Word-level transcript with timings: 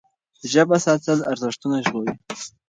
ژبه 0.51 0.77
ساتل 0.85 1.19
ارزښتونه 1.31 1.77
ژغوري. 1.85 2.13